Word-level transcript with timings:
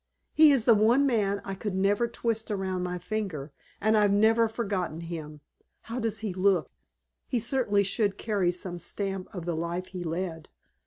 He 0.33 0.51
is 0.51 0.65
the 0.65 0.73
one 0.73 1.05
man 1.05 1.43
I 1.45 1.55
never 1.65 2.07
could 2.07 2.13
twist 2.15 2.49
around 2.49 2.81
my 2.81 2.97
finger 2.97 3.51
and 3.79 3.95
I've 3.95 4.09
never 4.11 4.49
forgotten 4.49 5.01
him. 5.01 5.41
How 5.81 5.99
does 5.99 6.21
he 6.21 6.33
look? 6.33 6.71
He 7.27 7.37
certainly 7.39 7.83
should 7.83 8.17
carry 8.17 8.51
some 8.51 8.79
stamp 8.79 9.27
of 9.31 9.45
the 9.45 9.55
life 9.55 9.89
he 9.89 10.03
led." 10.03 10.49